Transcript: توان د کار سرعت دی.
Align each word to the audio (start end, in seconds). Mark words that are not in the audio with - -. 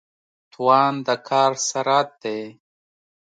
توان 0.51 0.93
د 1.05 1.09
کار 1.27 1.51
سرعت 1.67 2.09
دی. 2.23 2.41